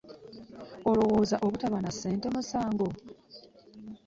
[0.89, 2.87] Olowooza obutaba na ssente musango?